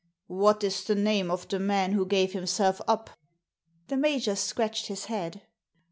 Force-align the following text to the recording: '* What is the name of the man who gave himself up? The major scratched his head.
'* 0.23 0.25
What 0.25 0.63
is 0.63 0.83
the 0.83 0.95
name 0.95 1.29
of 1.29 1.47
the 1.47 1.59
man 1.59 1.91
who 1.91 2.07
gave 2.07 2.33
himself 2.33 2.81
up? 2.87 3.11
The 3.85 3.97
major 3.97 4.35
scratched 4.35 4.87
his 4.87 5.05
head. 5.05 5.43